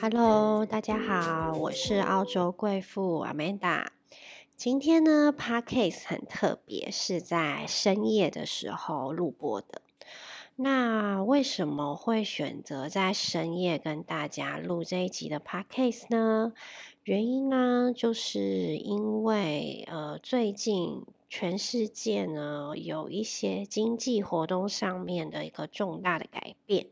[0.00, 3.86] Hello，大家好，我是澳洲贵妇 Amanda。
[4.56, 9.82] 今天呢 p a d k a s e 很特别，是在深夜的时候录播的。
[10.56, 16.52] 那为什么会选择在深夜跟大家录这一集的 p a d k a s e 呢？
[17.04, 26.86] 原因呢，就是因为呃，最近全世界呢有一些经济活动上面的一个重大的改变。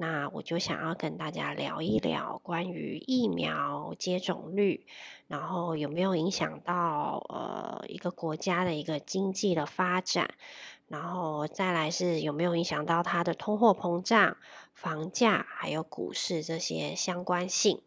[0.00, 4.86] 那我就想要跟大家聊一聊关于疫苗接种率，
[5.26, 10.30] 然后有没有影响到呃一个国家的一个经济的发展，
[10.86, 14.36] 然后再来是有没有影响到它的通货膨胀、
[14.72, 17.82] 房价还有股市这些相关性。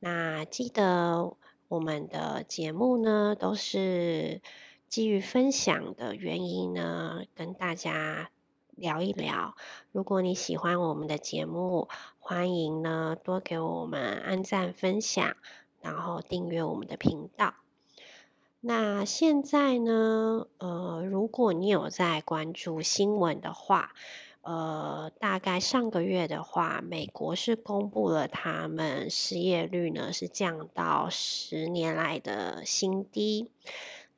[0.00, 1.36] 那记得
[1.68, 4.42] 我们的节目呢，都是
[4.88, 8.30] 基于分享的原因呢，跟大家。
[8.76, 9.54] 聊一聊，
[9.90, 15.34] 如果你喜欢我们的节目，欢迎呢多给我们按赞、分享，
[15.80, 17.54] 然后订阅我们的频道。
[18.60, 23.94] 那现在呢，呃，如果你有在关注新闻的话，
[24.42, 33.50] 呃，大概上个月的话，美国是公布了他们失业率呢是降到十年来的新低。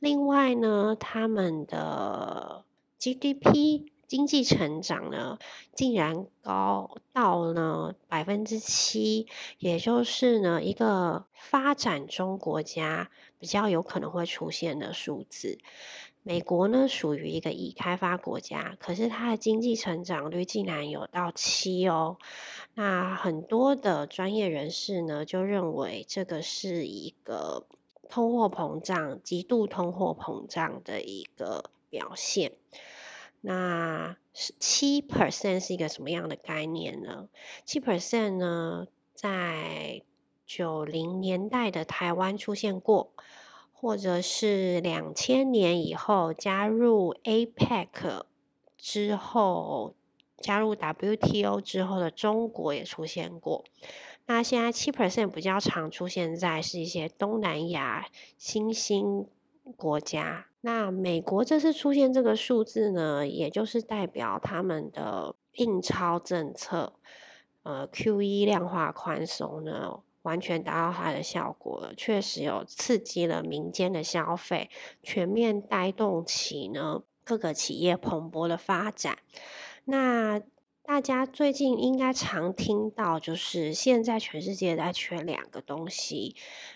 [0.01, 2.65] 另外呢，他们的
[2.99, 3.93] GDP。
[4.09, 5.39] 经济成长呢，
[5.75, 9.27] 竟然高到呢百分之七，
[9.59, 15.59] 也就是呢一个发展中国家比较有可能会出现的数字。
[16.23, 22.17] 美国呢属于一个已开发国家，可是它的经济成长率竟然有到七哦。
[22.75, 27.67] 那很多的专业人士呢就认为这个是一个
[28.09, 32.53] 通货膨胀、极度通货膨胀的一个表现。
[33.41, 37.29] 那七 percent 是一个什么样的概念呢？
[37.65, 40.03] 七 percent 呢，在
[40.45, 43.13] 九零年代的台湾出现过，
[43.73, 48.25] 或者是两千年以后加入 APEC
[48.77, 49.95] 之后，
[50.39, 53.65] 加入 WTO 之后的中国也出现过。
[54.27, 59.27] 那现在七 percent 比较常出现在是一些东南亚新兴
[59.77, 60.48] 国家。
[60.61, 66.95] 那美国这次出现这个数字呢，也就是代表他们的印钞政策，
[67.63, 74.69] 呃，Q E 量化宽松呢，完全达到它的效果了，确实有刺激了民间的消费，
[75.01, 79.19] 全面带动起呢各个企业蓬勃的发展。
[79.85, 80.41] 那
[80.83, 86.35] 大家最近应该常听到，就是现在全世界在缺两个东西，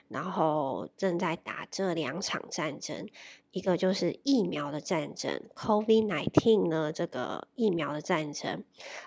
[0.08, 3.08] 然后正在打这两场战争。
[3.52, 8.62] 一个就是疫苗的战争，COVID-19 呢这个疫苗的战争；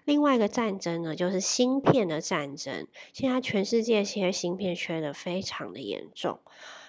[0.06, 2.88] 另外一个战争呢就是芯片的战争。
[3.12, 6.40] 现在全世界其实芯片缺的非常的严重。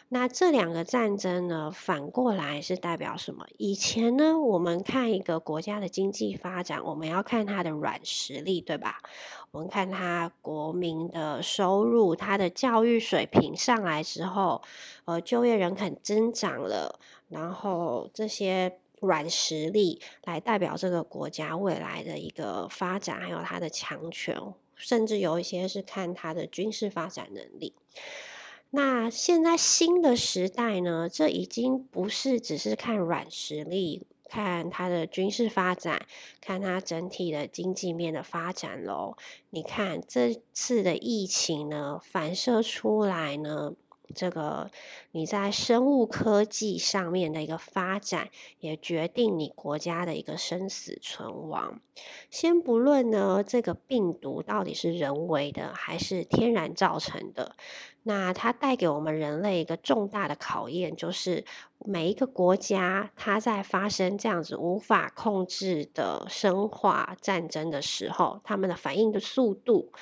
[0.09, 3.45] 那这两个战争呢，反过来是代表什么？
[3.59, 9.03] 以前呢，我们看一个国家的经济发展，我们要看它的软实力，对吧？
[9.51, 14.63] 我们看它国民的收入，它的教育水平上来之后，
[15.07, 24.37] 呃，就业人口增长了，然后这些软实力来代表这个国家未来的一个发展，还有它的强权，
[24.75, 27.75] 甚至有一些是看它的军事发展能力。
[28.71, 31.09] 那现在新的时代呢？
[31.09, 36.05] 这已经不是只是看软实力、看它的军事发展、
[36.41, 39.17] 看它整体的经济面的发展喽。
[39.51, 43.75] 你看这次的疫情呢，反射出来呢。
[44.15, 44.71] 这个
[45.13, 48.29] 你在生物科技上面的一个发展，
[48.61, 51.81] 也决定你国家的一个生死存亡。
[52.31, 57.57] 先不论呢，这个病毒到底是人为的还是天然造成的，
[58.03, 61.45] 那它带给我们人类一个重大的考验，就是
[61.87, 69.93] 每一个国家它在发生这样子无法控制的生化战争的时候，他们的反应的速度。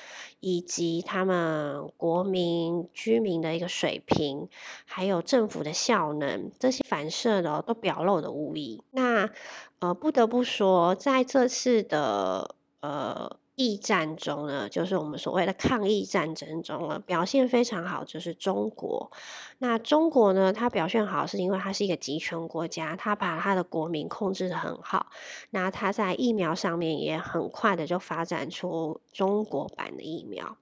[0.46, 4.46] 以及他们国民居民的一个水平，
[4.84, 8.82] 还有政府的效能，这些反射的都表露的无遗。
[8.90, 9.30] 那
[9.78, 13.38] 呃，不得不说，在这次的呃。
[13.56, 19.10] 疫战中呢，就是我们所谓的抗疫战争中呢，表现非常好，就是中国。
[19.58, 25.06] 那中国呢，它表现好是因为它是一个集权国家，它把它的国民控制的很好。
[25.50, 30.56] 那它在疫苗上面也很快的就发展出中国版的疫苗。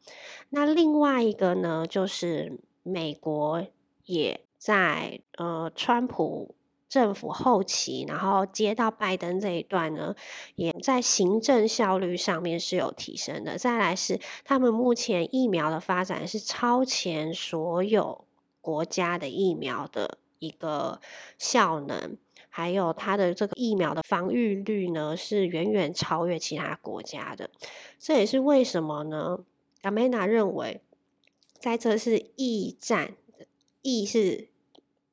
[0.51, 3.67] 那另外一个呢，就是美国
[4.05, 6.55] 也在呃，川普。
[6.93, 10.15] 政府后期，然后接到拜登这一段呢，
[10.57, 13.57] 也在行政效率上面是有提升的。
[13.57, 18.27] 再来是他们目前疫苗的发展是超前所有
[18.61, 21.01] 国家的疫苗的一个
[21.39, 22.19] 效能。
[22.51, 27.49] 还有它的这个疫苗的防御率呢，是远远超越其他国家的。
[27.99, 29.39] 这也是为什么呢
[29.85, 30.83] 亚美娜认为，
[31.59, 33.15] 在这是疫战，
[33.81, 34.51] 疫是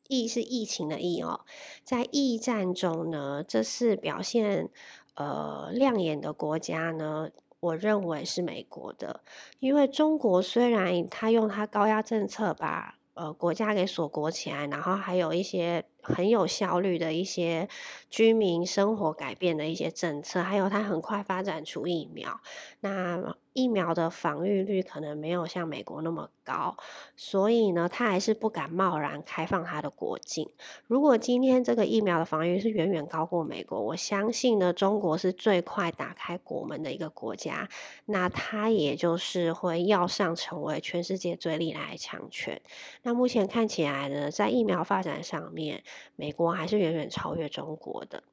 [0.09, 1.39] 疫是疫情的疫哦，
[1.85, 4.69] 在疫战中呢，这是表现
[5.15, 7.29] 呃亮眼的国家呢，
[7.61, 9.21] 我认为是美国的，
[9.59, 12.95] 因为中国虽然他用他高压政策把。
[13.15, 17.67] 呃，国家给锁国起来，然后还有一些很有效率的一些
[18.09, 22.39] 居民生活改变的一些政策，还有它很快发展出疫苗。
[22.81, 26.77] 那疫苗的防御率可能没有像美国那么高，
[27.17, 30.49] 所以呢，它还是不敢贸然开放它的国境。
[30.87, 37.67] 如果今天这个疫苗的防御是远远高过美国，我相信呢，中国是最快打开国门的一个国家，
[38.05, 42.61] 那它也就是会要上成为全世界最厉害的强权。
[43.01, 45.83] 那目前看起来呢，在疫苗发展上面，
[46.15, 48.23] 美国还是远远超越中国的。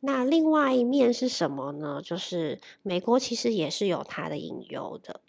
[0.00, 2.00] 那另外一面是什么呢？
[2.02, 5.20] 就是美国其实也是有它的隐忧的。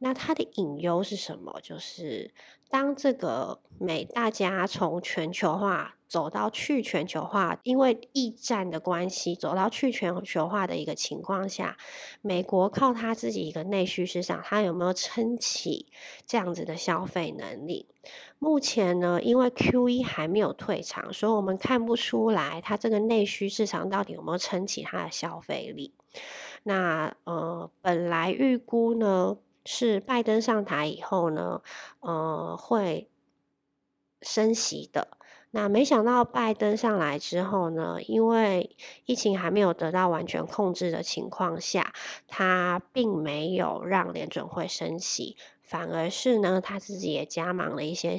[0.00, 1.58] 那它的隐忧是什么？
[1.60, 2.32] 就是
[2.70, 11.76] 当这个美大家从全球化走到去全球化，因为疫战的关系，走到去全球化的一个情况下，
[12.22, 15.86] 美国靠它自己一个内需市场，它有没有撑起
[16.24, 17.88] 这样子的消费能力？
[18.38, 25.92] 目前呢，因为 Q E 还没有退场，所以我们看不出来它这个内需市场到底有没有撑起它的消费力。
[26.62, 29.38] 那呃，本来预估呢。
[29.70, 31.60] 是拜登上台以后呢，
[32.00, 33.10] 呃，会
[34.22, 35.18] 升息的。
[35.50, 38.74] 那没想到拜登上来之后呢，因为
[39.04, 41.92] 疫情还没有得到完全控制的情况下，
[42.26, 48.18] 他并没有让联准会升息，反而是呢，他自己也加忙了一些。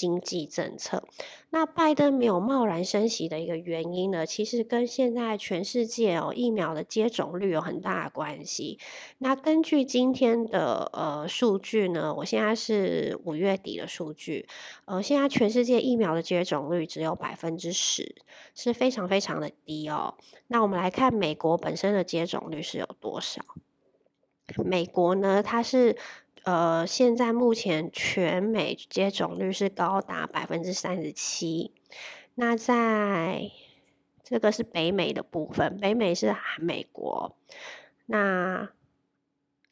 [0.00, 1.04] 经济政策，
[1.50, 8.78] 那拜登没有贸然升息的一个原因呢，其实跟现在全世界哦疫苗的接种率有很大的关系。
[9.18, 14.48] 那根据今天的呃数据呢，我现在是五月底的数据，
[14.86, 18.14] 呃，现在全世界疫苗的接种率只有百分之十，
[18.54, 20.14] 是非常非常的低哦。
[20.46, 23.42] 那我们来看美国本身的接种率是有多少？
[24.64, 25.94] 美国呢，它是。
[26.50, 31.72] 呃，现在目前全美接种率是高达百分之三十七。
[32.34, 33.52] 那在
[34.24, 37.36] 这个是北美的部分，北美是美国。
[38.06, 38.68] 那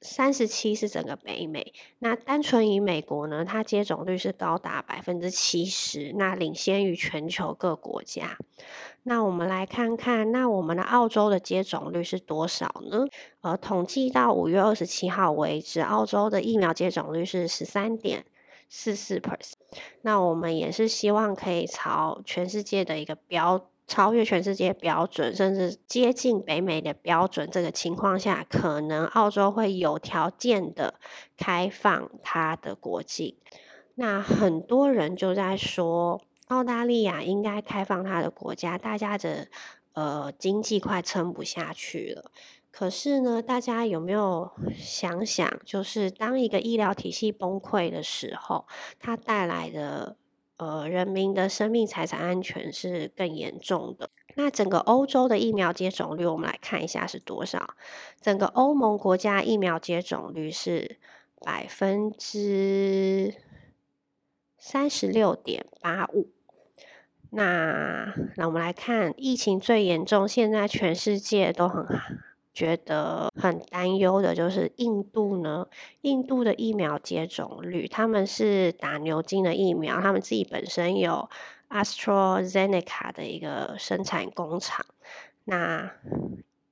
[0.01, 1.73] 三十七是整个北美。
[1.99, 8.39] 那单纯以美国呢，它接种率是高达百分之七十，那领先于全球各国家。
[9.03, 13.07] 那我们来看看，那我们的澳洲的接种率是多少呢？
[13.41, 18.25] 呃，统计到五月二十七号为止，澳洲的疫苗接种率是十三点
[18.69, 19.55] 四四 percent。
[20.03, 27.51] 那我们也是希望可以朝全世界的一个标，超越全世界标准，甚至接近北美的标准。
[27.51, 30.95] 这个情况下，可能澳洲会有条件的
[31.37, 33.35] 开放它的国境。
[33.97, 36.23] 那很多人就在说。
[36.49, 39.49] 澳大利亚应该开放它的国家，大家的
[39.93, 42.31] 呃经济快撑不下去了。
[42.71, 48.65] 可是呢，大家有没有想想，就是当一个医疗体系崩溃的时候，
[48.99, 50.17] 它带来的
[50.59, 54.11] 呃人民的生命财产安全是更严重的。
[54.35, 57.75] 那整个欧洲的疫苗接种率，我们来看一下是多少？
[58.21, 60.99] 整个欧盟国家疫苗接种率是
[61.41, 63.35] 百分之
[64.57, 66.31] 三十六点八五。
[67.31, 71.85] 那那我们来看，疫情最严重，现在全世界都很
[72.59, 75.69] 觉得很担忧的，就是印度呢。
[76.01, 81.31] 印度的疫苗接种率，他们是打牛津的疫苗，他们自己本身有
[81.69, 84.85] AstraZeneca 的一个生产工厂。
[85.45, 85.93] 那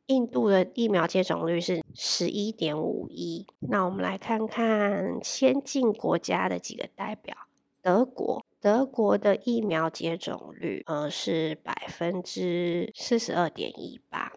[0.07, 3.47] 印度的疫苗接种率是十一点五一。
[3.61, 7.37] 那我们来看看先进国家的几个代表，
[7.81, 8.45] 德国。
[8.59, 14.33] 德国的疫苗接种率，呃，是百分之四十二点一八。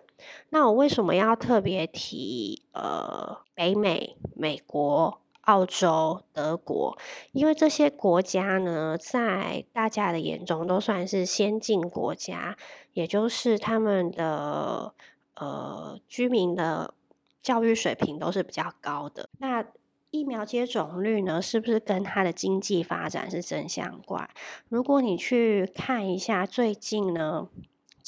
[0.50, 6.98] 那我为什么要特别提呃北美、美国、澳洲、德国？
[7.32, 12.58] 因为这些国家呢，在大家的眼中都算是先进国家，
[12.94, 14.94] 也就是他们的
[15.36, 16.94] 呃居民的
[17.42, 19.30] 教育水平都是比较高的。
[19.40, 19.66] 那
[20.12, 24.28] 疫苗接种率呢，是不是跟它的经济发展是正相关？
[24.68, 27.48] 如果你去看一下最近呢，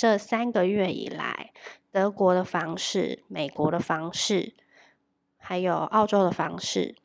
[0.01, 1.51] 这三个月以来，
[1.91, 4.55] 德国的房市、美国的房市，
[5.38, 6.96] 还有澳洲的房市，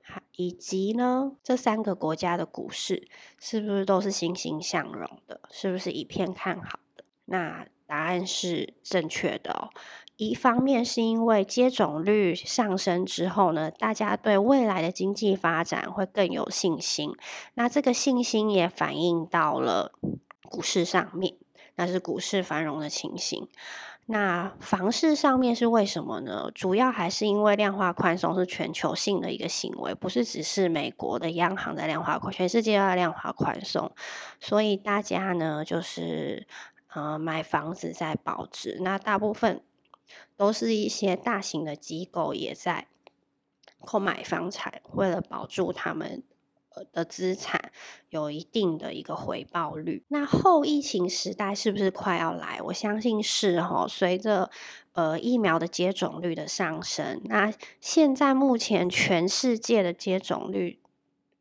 [0.00, 3.06] 还以及呢这三个国家的股市，
[3.38, 5.42] 是不是都是欣欣向荣的？
[5.50, 7.04] 是不是一片看好的？
[7.26, 9.68] 那答案是正确的哦。
[10.16, 17.14] 一方面是因为接种率上升之后呢，大家对未来的经济发展会更有信心。
[17.56, 19.92] 那这个信心也反映到了
[20.48, 21.36] 股市上面，
[21.78, 23.48] 那是股市繁荣的情形。
[24.04, 26.50] 那房市上面是为什么呢？
[26.54, 33.90] 主要还是因为量化宽松是全球性的一个行为，不是只是美国的央行在量化宽，全世界要量化宽松，
[34.38, 36.46] 所以大家呢就是
[36.92, 38.76] 呃买房子在保值。
[38.82, 39.62] 那大部分。
[40.38, 42.86] 都是一些大型的机构也在
[43.80, 46.22] 购买房产，为了保住他们
[46.92, 47.72] 的资产，
[48.10, 50.04] 有一定的一个回报率。
[50.08, 52.60] 那后疫情时代是不是快要来？
[52.64, 53.86] 我相信是哈。
[53.88, 54.50] 随着
[54.92, 60.80] 呃疫苗的接种率的上升，那现在目前全世界的接种率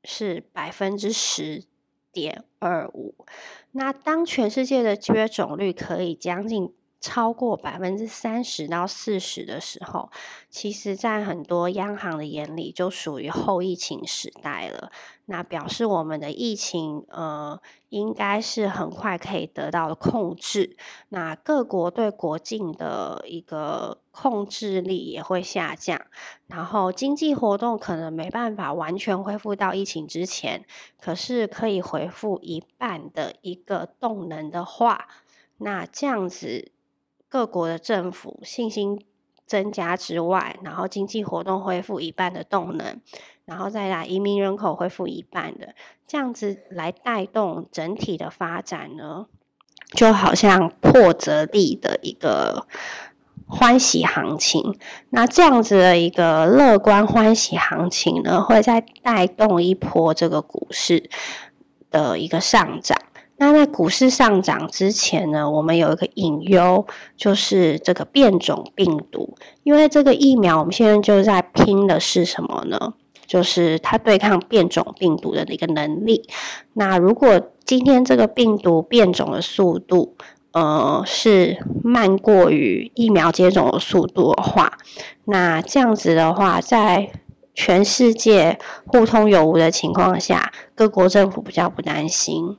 [0.03, 1.63] 是百分之十
[2.11, 3.15] 点二五。
[3.71, 6.73] 那当全世界的接种率可以将近。
[7.07, 10.11] 超过百分之三十到四十的时候，
[10.49, 14.91] 其实，在很多央行的眼里，就属于后疫情时代了。
[15.27, 20.75] 那表示我们的疫情，呃，应该是很快可以得到控制。
[21.09, 26.01] 那各国对国境的一个控制力也会下降，
[26.47, 30.65] 然后经济活动可能没办法完全恢复到疫情之前，
[30.99, 35.07] 可是可以恢复一半的一个动能的话，
[35.59, 36.73] 那这样子。
[37.29, 39.01] 各国的政府信心
[39.45, 42.99] 增加之外，然后经济活动恢复一半的动能，
[43.45, 45.73] 然后再来移民人口恢复一半的，
[46.05, 49.27] 这样子来带动整体的发展呢，
[49.93, 52.67] 就好像破折力的一个
[53.45, 54.77] 欢喜行情。
[55.11, 61.09] 那这样子的一个乐观欢喜行情呢，会再带动一波这个股市
[61.89, 62.97] 的一个上涨。
[63.37, 69.35] 那在股市上涨之前呢，我们有一个隐忧，就是这个变种病毒。
[69.63, 72.93] 因为这个疫苗，我们现在就在拼的是什么呢？
[73.25, 76.27] 就是它对抗变种病毒的一个能力。
[76.73, 80.15] 那如果今天这个病毒变种的速度，
[80.53, 84.77] 呃，是慢过于疫苗接种的速度的话，
[85.25, 87.11] 那这样子的话，在
[87.53, 92.57] 全世界互通有无的情况下，各国政府比较不担心。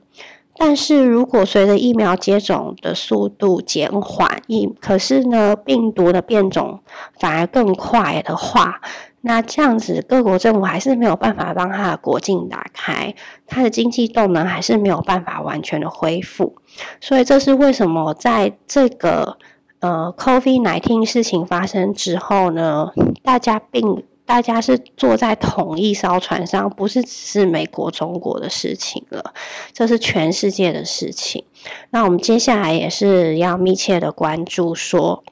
[0.61, 6.81] 但是如果随着疫苗接种的速度减缓，疫可是呢病毒的变种
[7.17, 8.81] 反而更快的话，
[9.21, 13.15] 那这样子各国政府还是没有办法帮他的国境打开，
[13.47, 16.53] 他的经济动能还是没有办法完全的恢复。
[16.99, 19.37] 所以这是为什么在这个
[19.79, 22.91] 呃 COVID nineteen 事情发生之后呢，
[23.23, 24.03] 大家并。
[24.29, 29.33] 大家是坐在同一艘船上，不是只是美国、中国的事情了，
[29.73, 31.43] 这是全世界的事情。
[31.89, 35.23] 那我们接下来也是要密切的关注，说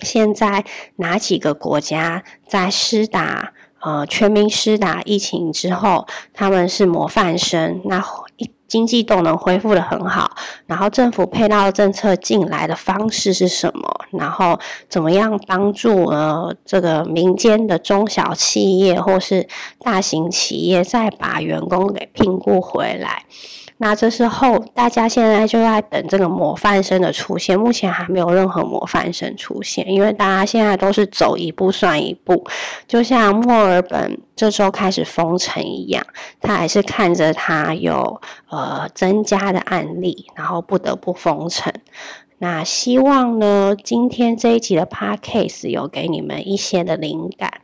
[0.00, 0.66] 现在
[0.96, 8.04] 哪几个国家在施打呃全民施打疫情之后，他们是模范生，那
[8.36, 8.50] 一。
[8.68, 14.04] 经济动能恢复的很好，然后政府配套政策进来的方式是什么？
[14.12, 19.48] 然后怎么样帮助呃这个民间的中小企业或是
[19.80, 23.24] 大型企业再把员工给聘雇回来？
[23.80, 27.58] 那这时候，大家现在就在等这个模范生的出现。
[27.58, 32.44] 目前还没有任何模范生出现，因为大家现在都是走一步算一步。
[32.88, 36.04] 就像墨尔本这周开始封城一样，
[36.40, 38.20] 他还是看着他有
[38.50, 41.72] 呃增加的案例，然后不得不封城。
[42.40, 47.60] 那希望呢，今天这一集的 podcast 有给你们一些的灵感。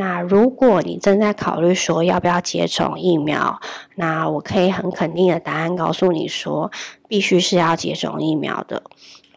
[0.00, 3.60] 那如果你正在考虑说要不要接种疫苗，
[3.96, 6.70] 那我可以很肯定的答案告诉你说，
[7.06, 8.82] 必须是要接种疫苗的。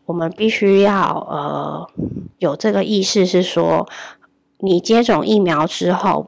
[0.06, 1.88] 我们必须要呃
[2.38, 3.90] 有这个意识，是说
[4.60, 6.28] 你接种疫苗之后。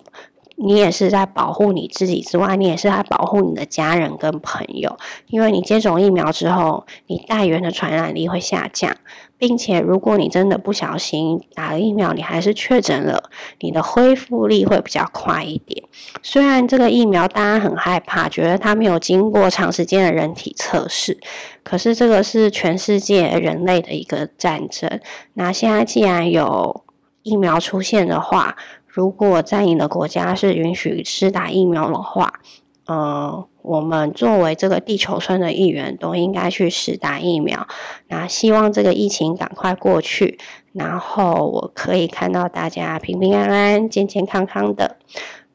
[0.57, 4.97] 你也是在保护你自己之外，你也是在保护你的家人跟朋友，
[5.27, 8.95] 因为你接种疫苗之后，你带源的传染力会下降，
[9.37, 15.83] 并且如果你真的不小心打了疫苗，你还是确诊了，你的恢复力会比较快一点。
[16.23, 21.19] 虽然这个疫苗大家很害怕，觉得它没有经过长时间的人体测试，
[21.63, 24.99] 可是这个是全世界人类的一个战争。
[25.33, 26.85] 那现在既然有
[27.23, 28.55] 疫苗出现的话，
[28.95, 32.39] 如果在你的国家是允许施打疫苗的话，
[32.85, 37.67] 呃，我们作为这个地球村的一员，都应该去施打疫苗。
[38.07, 40.39] 那希望这个疫情赶快过去，
[40.71, 44.95] 然后我可以看到大家平平安安、健健康康的。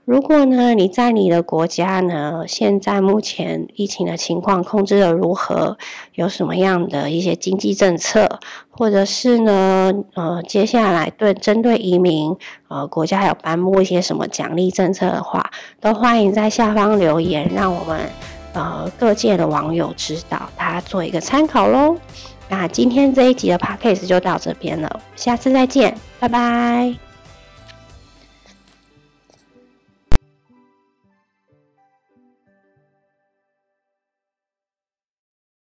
[0.05, 5.77] 如果呢，你在你的国家呢，现在目前疫情的情况控制的如何？
[6.15, 8.41] 有什么样的一些经济政策，
[8.71, 12.37] 或者是呢，呃，接下来对针对移民，
[12.69, 15.49] 呃，国家有颁布一些什么奖励政策的话，
[15.81, 18.01] 都欢迎在下方留言，让我们
[18.55, 21.95] 呃各界的网友知道，大家做一个参考喽。
[22.49, 27.10] 那今天这一集的 podcast 就到这边了，下次再见，拜拜。